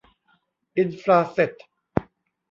[0.77, 1.53] อินฟราเซท